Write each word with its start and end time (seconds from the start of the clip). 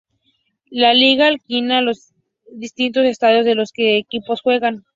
La 0.71 0.95
liga 0.95 1.27
alquila 1.27 1.79
los 1.83 2.15
distintos 2.51 3.05
estadios 3.05 3.45
en 3.45 3.55
los 3.57 3.71
que 3.71 3.83
los 3.91 3.99
equipos 4.01 4.41
juegan. 4.41 4.83